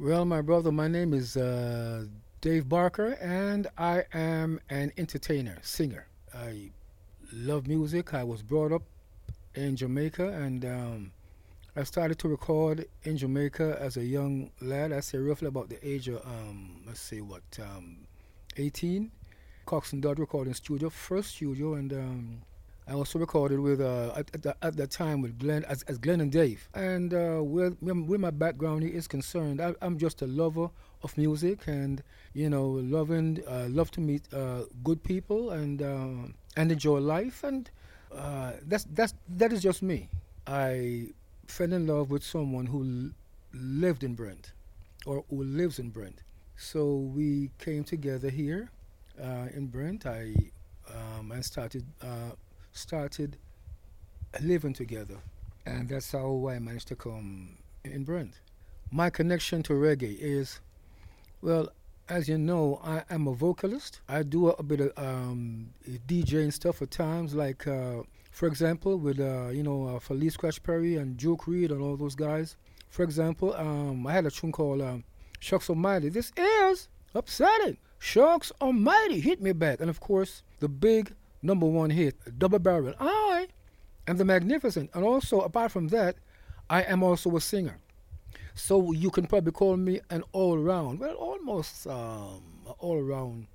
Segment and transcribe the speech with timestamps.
[0.00, 2.06] Well, my brother, my name is uh,
[2.40, 6.08] Dave Barker, and I am an entertainer, singer.
[6.36, 6.72] I
[7.32, 8.12] love music.
[8.12, 8.82] I was brought up
[9.54, 11.12] in Jamaica, and um,
[11.76, 14.90] I started to record in Jamaica as a young lad.
[14.92, 17.98] I say roughly about the age of, um, let's say, what, um,
[18.56, 19.12] 18.
[19.64, 22.42] Coxsone Dodd Recording Studio, first studio, and um,
[22.86, 25.96] I also recorded with uh, at, at, the, at, that time with Glenn as, as
[25.96, 26.68] Glenn and Dave.
[26.74, 30.68] And uh, where, where my background is concerned, I, am just a lover
[31.02, 32.02] of music, and
[32.34, 37.42] you know, loving, uh, love to meet uh, good people and uh, and enjoy life,
[37.42, 37.70] and
[38.14, 40.10] uh, that's that's that is just me.
[40.46, 41.08] I
[41.46, 43.12] fell in love with someone who
[43.54, 44.52] lived in Brent,
[45.06, 46.22] or who lives in Brent.
[46.56, 48.70] So we came together here
[49.54, 50.04] in Brent.
[50.04, 50.34] I
[50.94, 51.84] um, and started
[52.74, 53.38] started
[54.42, 55.16] living together.
[55.64, 58.34] And that's how I managed to come in Brent.
[58.90, 60.60] My connection to reggae is,
[61.40, 61.68] well,
[62.08, 64.00] as you know, I am a vocalist.
[64.08, 65.70] I do a, bit of um,
[66.06, 70.62] DJing stuff at times, like, uh, for example, with, uh, you know, uh, Lee Scratch
[70.62, 72.56] Perry and Duke Reid and all those guys.
[72.90, 75.04] For example, um, I had a tune called um,
[75.40, 76.10] Shocks of Mighty.
[76.10, 77.78] This is upsetting.
[77.98, 79.80] Shocks of Mighty hit me back.
[79.80, 82.94] And of course, the big number one hit, Double Barrel.
[82.98, 83.46] I
[84.08, 84.90] am the Magnificent.
[84.94, 86.16] And also, apart from that,
[86.68, 87.78] I am also a singer.
[88.54, 92.42] So you can probably call me an all round, well, almost um,
[92.78, 93.46] all round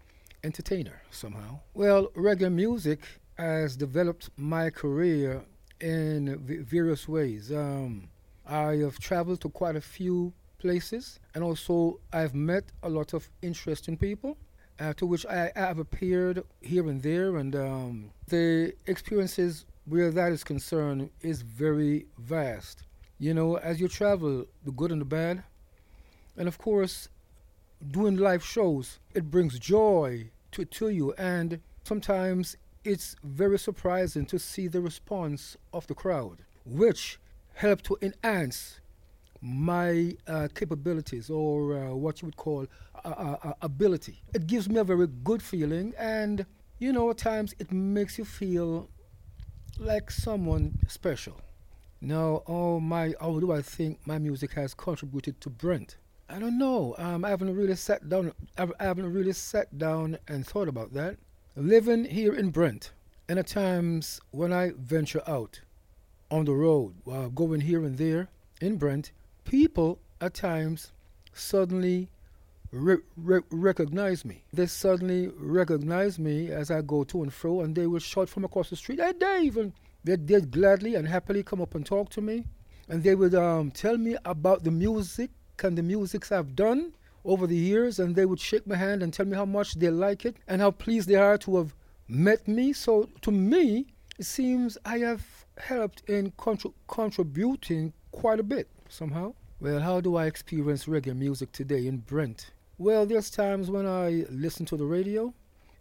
[0.44, 1.60] entertainer somehow.
[1.74, 3.00] Well, reggae music
[3.38, 5.42] has developed my career
[5.82, 6.38] in
[6.70, 7.52] various ways.
[7.52, 8.10] Um,
[8.46, 13.30] I have traveled to quite a few places, and also I've met a lot of
[13.42, 14.38] interesting people
[14.80, 20.12] uh, to which I, I, have appeared here and there, and um, the experiences where
[20.12, 22.84] that is concerned is very vast.
[23.18, 25.44] You know, as you travel, the good and the bad,
[26.38, 27.10] and of course,
[27.92, 34.40] doing live shows, it brings joy to, to you, and sometimes it's very surprising to
[34.40, 37.20] see the response of the crowd, which
[37.56, 38.79] help to enhance
[39.42, 42.66] my uh, capabilities or uh, what you would call
[43.06, 44.22] uh, ability.
[44.34, 46.46] It gives me a very good feeling, and
[46.80, 48.90] you know, at times it makes you feel
[49.78, 51.40] like someone special.
[52.02, 55.98] Now, oh my, how do I think my music has contributed to Brent?
[56.30, 56.96] I don't know.
[56.98, 58.34] Um, I haven't really sat down.
[58.58, 61.18] I haven't really sat down and thought about that.
[61.56, 62.92] Living here in Brent,
[63.28, 65.62] and at times when I venture out
[66.32, 68.30] on the road, uh, going here and there
[68.62, 69.12] in Brent,
[69.50, 70.92] people at times
[71.34, 72.08] suddenly
[72.72, 74.44] re- re- recognize me.
[74.54, 78.46] They suddenly recognize me as I go to and fro, and they will shout from
[78.46, 79.74] across the street, "Hey, Dave!" And
[80.04, 82.46] they did gladly and happily come up and talk to me,
[82.88, 85.32] and they would um, tell me about the music
[85.64, 86.94] and the musics I've done
[87.26, 89.90] over the years, and they would shake my hand and tell me how much they
[89.90, 91.76] like it and how pleased they are to have
[92.08, 92.72] met me.
[92.72, 93.88] So to me,
[94.20, 95.24] it seems I have
[95.58, 99.34] helped in contr- contributing quite a bit somehow.
[99.62, 102.52] Well, how do I experience reggae music today in Brent?
[102.78, 105.34] Well, there's times when I listen to the radio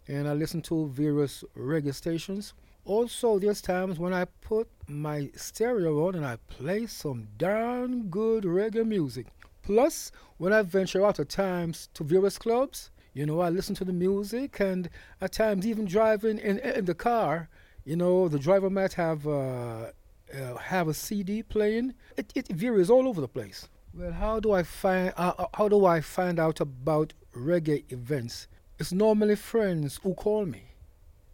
[0.07, 2.53] and I listen to various reggae stations.
[2.83, 8.43] Also, there's times when I put my stereo on and I play some darn good
[8.43, 9.27] reggae music.
[9.61, 13.85] Plus, when I venture out at times to various clubs, you know, I listen to
[13.85, 14.89] the music and
[15.21, 17.49] at times even driving in, in the car,
[17.85, 19.91] you know, the driver might have uh,
[20.33, 21.93] uh, have a CD playing.
[22.17, 23.67] It, it varies all over the place.
[23.93, 28.47] Well, how do I find uh, uh, how do I find out about reggae events?
[28.77, 30.63] It's normally friends who call me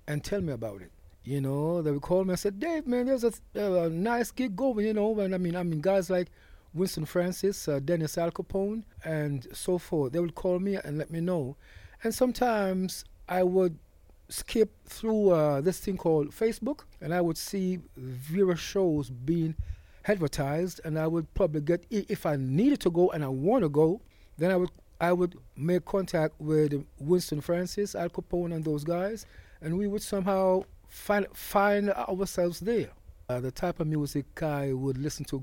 [0.07, 0.91] and tell me about it.
[1.23, 4.31] You know, they will call me and say, "Dave, man, there's a, uh, a nice
[4.31, 6.29] gig going." You know, and I mean, I mean, guys like
[6.73, 10.13] Winston Francis, uh, Dennis Alcapone, and so forth.
[10.13, 11.57] They would call me and let me know.
[12.03, 13.77] And sometimes I would
[14.29, 19.55] skip through uh, this thing called Facebook, and I would see various shows being
[20.07, 23.69] advertised, and I would probably get if I needed to go and I want to
[23.69, 24.01] go,
[24.37, 24.69] then I would
[24.99, 29.25] I would make contact with Winston Francis, Alcapone, and those guys,
[29.61, 32.89] and we would somehow find find ourselves there.
[33.27, 35.39] Uh, the type of music I would listen to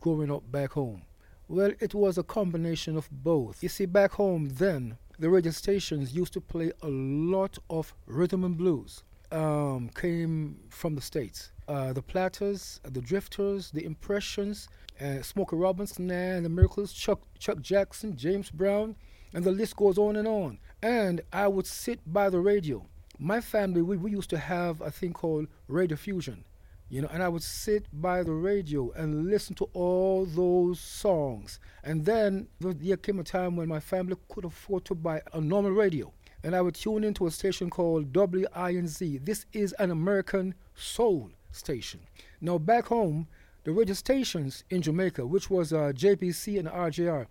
[0.00, 1.02] growing up back home.
[1.48, 3.62] Well, it was a combination of both.
[3.62, 8.44] You see, back home then, the radio stations used to play a lot of rhythm
[8.44, 9.02] and blues.
[9.30, 11.50] Um, came from the states.
[11.66, 14.68] Uh, the Platters, the Drifters, the Impressions,
[15.00, 18.96] uh, Smokey Robinson, and the Miracles, Chuck Chuck Jackson, James Brown,
[19.32, 20.58] and the list goes on and on.
[20.82, 22.86] And I would sit by the radio.
[23.18, 26.44] My family, we, we used to have a thing called Rediffusion.
[26.88, 31.58] You know, and I would sit by the radio and listen to all those songs.
[31.82, 35.72] And then there came a time when my family could afford to buy a normal
[35.72, 36.12] radio.
[36.42, 39.24] And I would tune into a station called WINZ.
[39.24, 42.00] This is an American soul station.
[42.40, 43.28] Now, back home,
[43.64, 47.26] the radio stations in Jamaica, which was uh, JBC and RJR,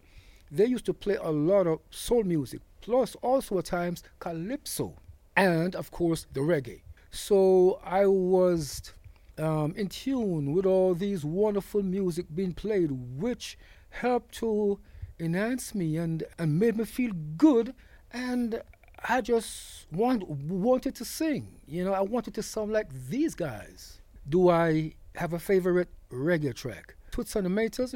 [0.52, 4.96] they used to play a lot of soul music, plus also at times calypso,
[5.36, 6.82] and of course the reggae.
[7.12, 8.94] So I was
[9.38, 13.58] um, in tune with all these wonderful music being played, which
[13.90, 14.80] helped to
[15.20, 17.74] enhance me and, and made me feel good.
[18.12, 18.62] And
[19.08, 21.60] I just want, wanted to sing.
[21.68, 24.02] You know, I wanted to sound like these guys.
[24.28, 26.96] Do I have a favorite reggae track?
[27.12, 27.94] Toots and the Maytals.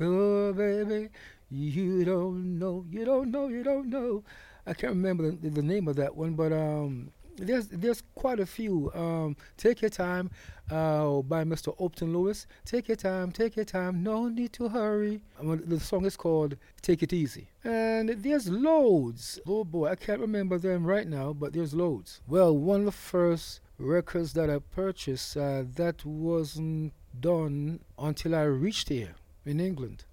[0.00, 1.08] Oh, baby,
[1.50, 4.22] you don't know, you don't know, you don't know.
[4.66, 8.46] I can't remember the, the name of that one, but um, there's there's quite a
[8.46, 8.92] few.
[8.94, 10.30] Um, take your time,
[10.70, 11.76] uh, by Mr.
[11.78, 12.46] Hopeton Lewis.
[12.64, 15.22] Take your time, take your time, no need to hurry.
[15.42, 19.38] the song is called "Take It Easy," and there's loads.
[19.46, 22.20] Oh boy, I can't remember them right now, but there's loads.
[22.26, 28.42] Well, one of the first records that I purchased uh, that wasn't done until I
[28.42, 29.14] reached here
[29.46, 30.04] in England,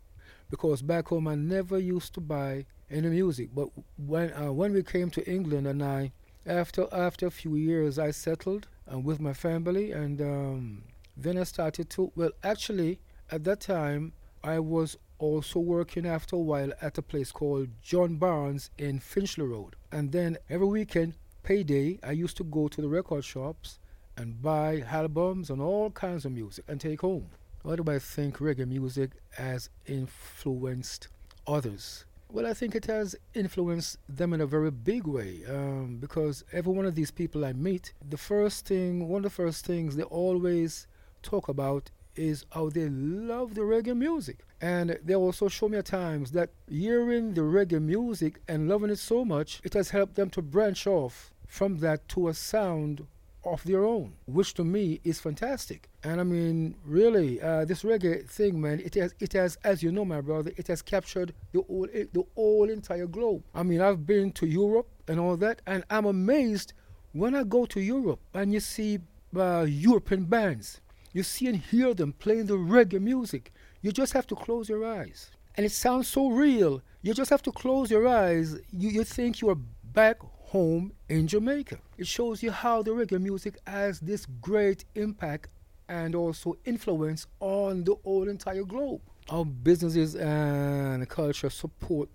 [0.49, 3.49] because back home I never used to buy any music.
[3.53, 6.11] But when uh, when we came to England and I
[6.45, 10.83] after after a few years, I settled uh, with my family, and um,
[11.17, 12.11] then I started to.
[12.15, 12.99] Well, actually,
[13.31, 14.13] at that time,
[14.43, 19.45] I was also working after a while at a place called John Barnes in Finchley
[19.45, 23.79] Road, and then every weekend, payday, I used to go to the record shops
[24.17, 27.29] and buy albums and all kinds of music and take home.
[27.63, 31.07] Why do I think reggae music has influenced
[31.47, 32.05] others?
[32.35, 36.73] Well, I think it has influenced them in a very big way um, because every
[36.73, 40.03] one of these people I meet, the first thing, one of the first things they
[40.03, 40.85] always
[41.23, 44.39] talk about is how they love the reggae music.
[44.59, 48.99] And they also show me at times that hearing the reggae music and loving it
[48.99, 53.07] so much, it has helped them to branch off from that to a sound
[53.45, 55.89] of their own, which to me is fantastic.
[56.03, 59.91] And I mean, really, uh, this reggae thing, man, it has, it has, as you
[59.91, 63.43] know, my brother, it has captured the whole, the whole entire globe.
[63.53, 66.73] I mean, I've been to Europe and all that, and I'm amazed
[67.13, 68.99] when I go to Europe and you see
[69.35, 70.81] uh, European bands,
[71.13, 73.53] you see and hear them playing the reggae music.
[73.81, 75.31] You just have to close your eyes.
[75.55, 76.81] And it sounds so real.
[77.01, 78.57] You just have to close your eyes.
[78.71, 79.57] You, you think you are
[79.93, 81.79] back home in Jamaica.
[81.97, 85.49] It shows you how the reggae music has this great impact
[85.87, 89.01] and also influence on the whole entire globe.
[89.29, 92.09] Our businesses and culture support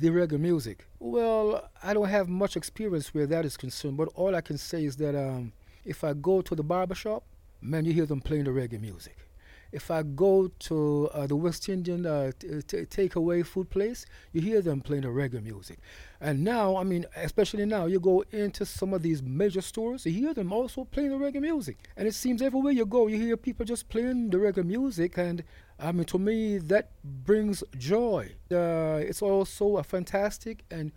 [0.00, 0.86] the reggae music.
[0.98, 4.84] Well, I don't have much experience where that is concerned, but all I can say
[4.84, 5.52] is that um,
[5.84, 7.24] if I go to the barbershop,
[7.60, 9.16] man, you hear them playing the reggae music.
[9.72, 14.80] If I go to uh, the West Indian uh, takeaway food place, you hear them
[14.80, 15.78] playing the reggae music.
[16.20, 20.12] And now, I mean, especially now, you go into some of these major stores, you
[20.12, 21.88] hear them also playing the reggae music.
[21.96, 25.16] And it seems everywhere you go, you hear people just playing the reggae music.
[25.18, 25.44] And
[25.78, 28.32] I mean, to me, that brings joy.
[28.50, 30.92] Uh, it's also a fantastic and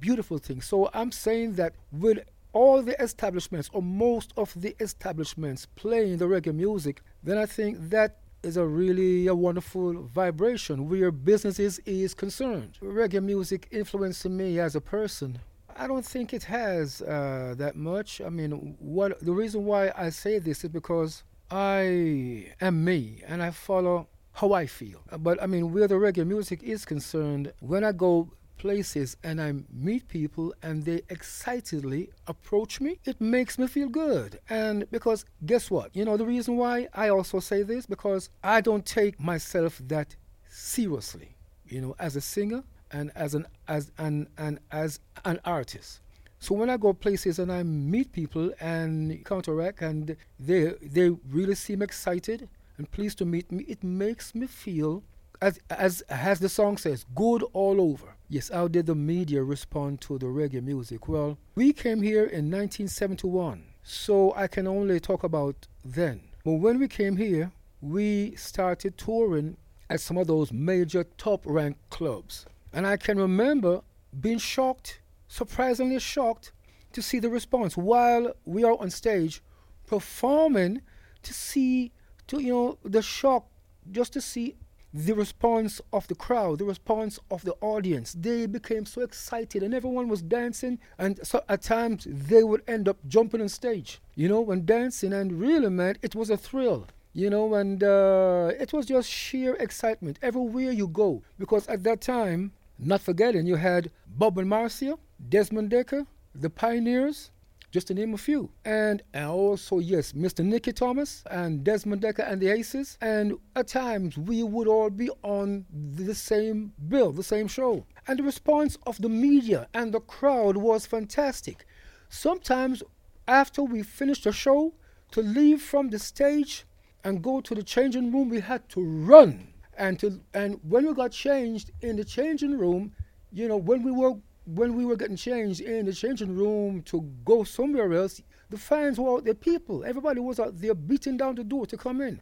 [0.00, 0.60] beautiful thing.
[0.60, 2.18] So I'm saying that with
[2.54, 7.90] all the establishments or most of the establishments playing the reggae music, then I think
[7.90, 12.78] that is a really a wonderful vibration where businesses is concerned.
[12.80, 15.40] Reggae music influencing me as a person.
[15.76, 18.20] I don't think it has uh, that much.
[18.20, 23.42] I mean, what the reason why I say this is because I am me and
[23.42, 25.00] I follow how I feel.
[25.18, 29.52] But I mean, where the reggae music is concerned, when I go places and I
[29.72, 34.40] meet people and they excitedly approach me, it makes me feel good.
[34.48, 35.94] And because guess what?
[35.94, 40.16] You know, the reason why I also say this because I don't take myself that
[40.48, 46.00] seriously, you know, as a singer and as an as an and as an artist.
[46.38, 51.54] So when I go places and I meet people and counteract and they they really
[51.54, 55.02] seem excited and pleased to meet me, it makes me feel
[55.40, 58.16] as as as the song says, good all over.
[58.34, 61.06] Yes, how did the media respond to the reggae music?
[61.06, 66.20] Well, we came here in 1971, so I can only talk about then.
[66.42, 69.56] But when we came here, we started touring
[69.88, 72.44] at some of those major top ranked clubs.
[72.72, 73.82] And I can remember
[74.20, 76.50] being shocked, surprisingly shocked,
[76.92, 79.42] to see the response while we are on stage
[79.86, 80.82] performing
[81.22, 81.92] to see,
[82.26, 83.46] to, you know, the shock
[83.92, 84.56] just to see
[84.94, 88.14] the response of the crowd, the response of the audience.
[88.16, 90.78] They became so excited and everyone was dancing.
[90.98, 95.12] And so at times they would end up jumping on stage, you know, and dancing.
[95.12, 99.56] And really, man, it was a thrill, you know, and uh, it was just sheer
[99.56, 101.22] excitement everywhere you go.
[101.40, 104.96] Because at that time, not forgetting, you had Bob and Marcia,
[105.28, 107.30] Desmond Dekker, the Pioneers,
[107.74, 108.48] just to name a few.
[108.64, 110.44] And, also, yes, Mr.
[110.44, 112.96] Nicky Thomas and Desmond Dekker and the Aces.
[113.00, 117.84] And at times, we would all be on the same bill, the same show.
[118.06, 121.66] And the response of the media and the crowd was fantastic.
[122.08, 122.84] Sometimes,
[123.26, 124.74] after we finished the show,
[125.10, 126.64] to leave from the stage
[127.02, 129.48] and go to the changing room, we had to run.
[129.76, 132.92] And to and when we got changed in the changing room,
[133.32, 134.14] you know, when we were
[134.46, 138.20] when we were getting changed in the changing room to go somewhere else,
[138.50, 139.84] the fans were out there, people.
[139.84, 142.20] Everybody was out there beating down the door to come in.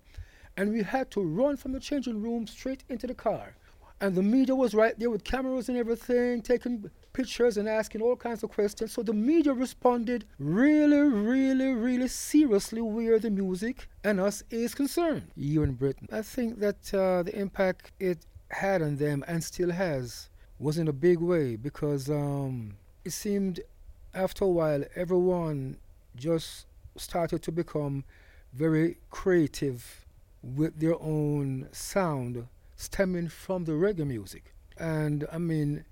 [0.57, 3.57] And we had to run from the changing room straight into the car.
[4.01, 8.17] And the media was right there with cameras and everything, taking pictures and asking all
[8.17, 8.93] kinds of questions.
[8.93, 15.29] So the media responded really, really, really seriously where the music and us is concerned
[15.37, 16.09] here in Britain.
[16.11, 20.29] I think that uh, the impact it had on them and still has
[20.63, 23.61] was in a big way because um, it seemed
[24.15, 25.77] after a while everyone
[26.15, 26.67] just
[26.97, 28.05] started to become
[28.53, 30.07] very creative
[30.43, 34.55] with their own sound stemming from the reggae music.
[34.79, 35.85] And I mean,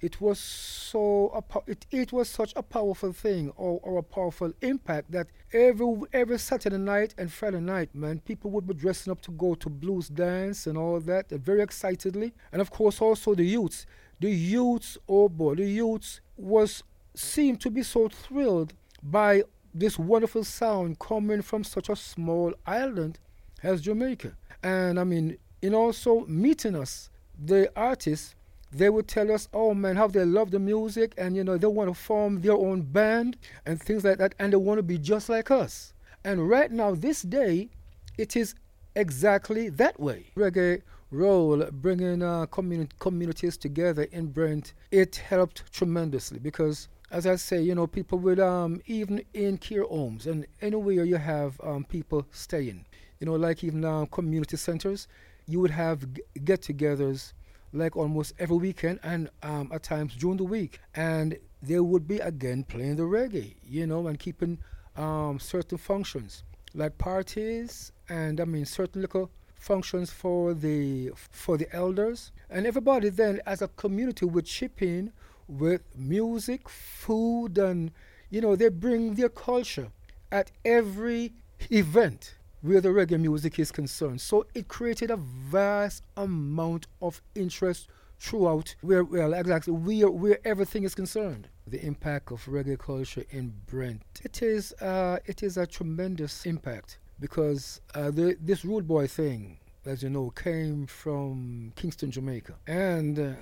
[0.00, 5.10] it was so it, it was such a powerful thing or, or a powerful impact
[5.10, 9.30] that every every Saturday night and Friday night, man, people would be dressing up to
[9.32, 12.32] go to blues dance and all that, very excitedly.
[12.52, 13.86] And of course, also the youths
[14.20, 16.82] the youths, oh boy, the youths was
[17.14, 19.42] seemed to be so thrilled by
[19.74, 23.18] this wonderful sound coming from such a small island
[23.62, 24.32] as Jamaica.
[24.62, 28.34] And I mean, in also meeting us, the artists,
[28.70, 31.66] they would tell us, oh man, how they love the music and you know, they
[31.66, 34.98] want to form their own band and things like that, and they want to be
[34.98, 35.94] just like us.
[36.24, 37.70] And right now, this day,
[38.18, 38.54] it is
[38.94, 40.26] exactly that way.
[40.36, 47.36] Reggae role bringing uh, communi- communities together in Brent, it helped tremendously because, as I
[47.36, 51.84] say, you know, people would um, even in care homes and anywhere you have um,
[51.84, 52.84] people staying,
[53.20, 55.08] you know, like even uh, community centers,
[55.46, 57.32] you would have g- get-togethers
[57.72, 62.18] like almost every weekend and um, at times during the week, and they would be
[62.18, 64.58] again playing the reggae, you know, and keeping
[64.96, 71.72] um, certain functions like parties and I mean certain little functions for the for the
[71.74, 72.32] elders.
[72.48, 75.12] And everybody then as a community would chip in
[75.46, 77.90] with music food and
[78.30, 79.90] you know they bring their culture
[80.30, 81.32] at every
[81.70, 84.20] event where the reggae music is concerned.
[84.20, 87.88] So it created a vast amount of interest
[88.20, 91.48] throughout where well exactly where where everything is concerned.
[91.66, 94.02] The impact of reggae culture in Brent.
[94.22, 99.58] It is uh, it is a tremendous impact because uh, the, this rude boy thing,
[99.84, 102.54] as you know, came from Kingston, Jamaica.
[102.66, 103.32] And uh,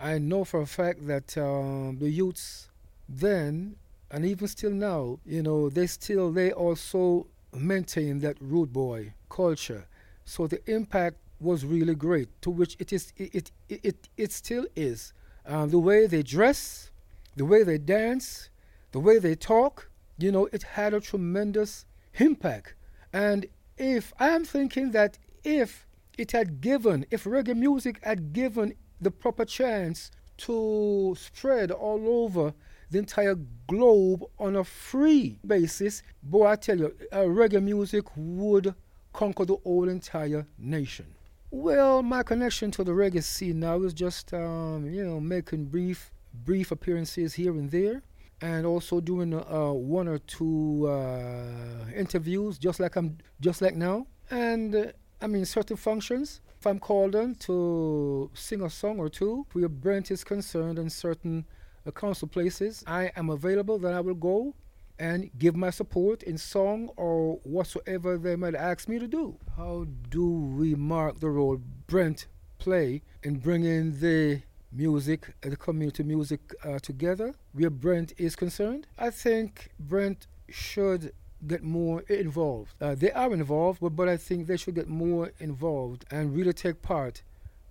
[0.00, 2.68] I know for a fact that um, the youths
[3.08, 3.76] then,
[4.10, 9.86] and even still now, you know, they still, they also maintain that rude boy culture.
[10.24, 14.66] So the impact was really great, to which it is, it, it, it, it still
[14.74, 15.12] is.
[15.46, 16.90] Um, the way they dress,
[17.36, 18.48] the way they dance,
[18.92, 22.74] the way they talk, you know, it had a tremendous impact
[23.14, 23.46] and
[23.78, 25.86] if I am thinking that if
[26.18, 32.54] it had given, if reggae music had given the proper chance to spread all over
[32.90, 33.36] the entire
[33.68, 38.74] globe on a free basis, boy, I tell you, uh, reggae music would
[39.12, 41.06] conquer the whole entire nation.
[41.52, 46.10] Well, my connection to the reggae scene now is just, um, you know, making brief,
[46.32, 48.02] brief appearances here and there
[48.40, 54.06] and also doing uh, one or two uh, interviews, just like I'm, just like now.
[54.30, 54.84] And uh,
[55.20, 56.40] I mean, certain functions.
[56.58, 60.90] If I'm called on to sing a song or two, where Brent is concerned, in
[60.90, 61.44] certain
[61.86, 63.78] uh, council places, I am available.
[63.78, 64.54] Then I will go
[64.98, 69.36] and give my support in song or whatsoever they might ask me to do.
[69.56, 72.26] How do we mark the role Brent
[72.58, 74.42] play in bringing the
[74.74, 78.86] music, uh, the community music uh, together where Brent is concerned.
[78.98, 81.12] I think Brent should
[81.46, 82.74] get more involved.
[82.80, 86.52] Uh, they are involved, but, but I think they should get more involved and really
[86.52, 87.22] take part.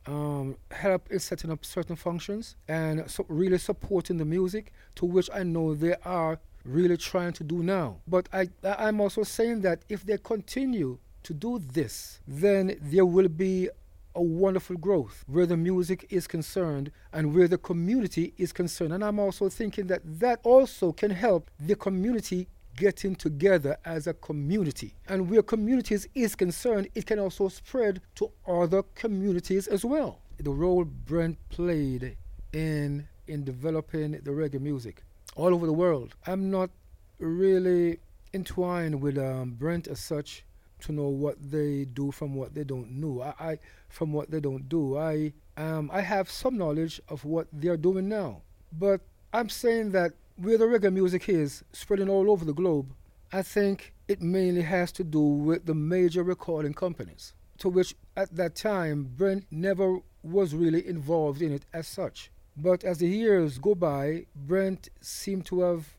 [0.06, 5.30] Um, help in setting up certain functions and so really supporting the music, to which
[5.34, 7.98] I know they are really trying to do now.
[8.06, 13.30] But I, I'm also saying that if they continue to do this, then there will
[13.30, 13.70] be
[14.16, 18.94] a wonderful growth where the music is concerned and where the community is concerned.
[18.94, 24.14] And I'm also thinking that that also can help the community getting together as a
[24.14, 24.96] community.
[25.08, 30.20] And where communities is concerned, it can also spread to other communities as well.
[30.40, 32.18] The role Brent played
[32.52, 35.02] in in developing the reggae music
[35.36, 36.16] all over the world.
[36.28, 36.70] I'm not
[37.20, 38.00] really
[38.34, 40.44] entwined with um, Brent as such
[40.84, 43.22] to know what they do from what they don't know.
[43.22, 43.60] I, I
[43.90, 44.98] from what they don't do.
[44.98, 49.02] I um, I have some knowledge of what they are doing now, but
[49.34, 52.94] I'm saying that where the reggae music is spreading all over the globe,
[53.32, 58.36] I think it mainly has to do with the major recording companies, to which at
[58.36, 62.32] that time Brent never was really involved in it as such.
[62.56, 65.96] But as the years go by, Brent seemed to have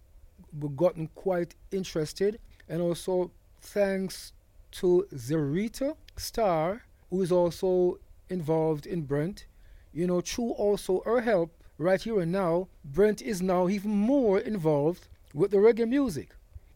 [0.77, 2.39] gotten quite interested,
[2.69, 4.33] and also thanks
[4.75, 9.47] to Zerita Star, who is also involved in Brent,
[9.93, 14.39] you know, through also her help right here and now, Brent is now even more
[14.39, 16.31] involved with the reggae music.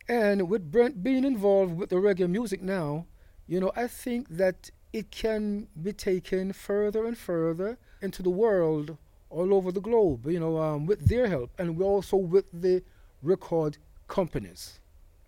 [0.08, 3.06] And with Brent being involved with the reggae music now,
[3.46, 8.96] you know, I think that it can be taken further and further into the world
[9.30, 12.82] all over the globe, you know, um, with their help and also with the
[13.22, 13.76] record
[14.06, 14.80] companies.